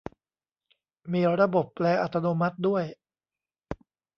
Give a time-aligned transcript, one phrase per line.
[1.13, 2.83] มีระบบแปลอัตโนมัติด้วย!